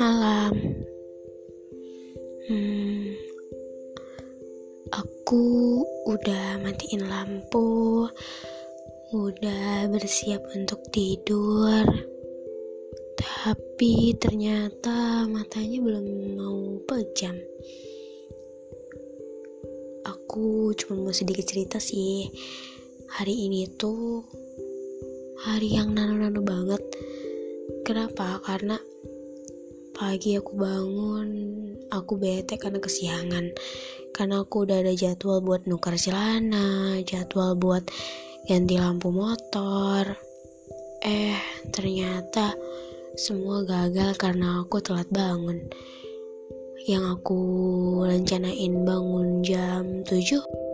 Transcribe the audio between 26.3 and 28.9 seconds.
banget kenapa karena